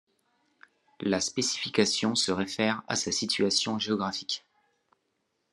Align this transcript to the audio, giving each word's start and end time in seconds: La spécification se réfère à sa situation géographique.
La 1.01 1.21
spécification 1.21 2.15
se 2.15 2.31
réfère 2.31 2.81
à 2.87 2.95
sa 2.95 3.11
situation 3.11 3.77
géographique. 3.77 4.43